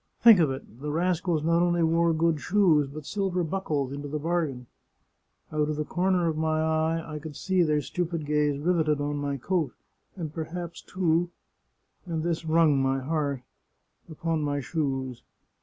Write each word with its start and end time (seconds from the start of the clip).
Think 0.19 0.39
of 0.39 0.49
it! 0.49 0.81
The 0.81 0.89
rascals 0.91 1.43
not 1.43 1.61
only 1.61 1.83
wore 1.83 2.11
good 2.11 2.39
shoes, 2.41 2.87
but 2.91 3.05
silver 3.05 3.43
buckles 3.43 3.93
into 3.93 4.07
the 4.07 4.17
bargain! 4.17 4.65
Out 5.51 5.69
of 5.69 5.75
the 5.75 5.85
corner 5.85 6.27
of 6.27 6.35
my 6.35 6.59
eye 6.59 7.03
I 7.05 7.19
could 7.19 7.35
see 7.35 7.61
their 7.61 7.81
stupid 7.83 8.25
gaze 8.25 8.57
riveted 8.57 8.99
on 8.99 9.17
my 9.17 9.37
coat, 9.37 9.73
and 10.15 10.33
perhaps, 10.33 10.81
too— 10.81 11.29
and 12.07 12.23
this 12.23 12.45
wrung 12.45 12.81
my 12.81 12.99
heart— 12.99 13.43
upon 14.11 14.41
my 14.41 14.59
shoes. 14.59 15.21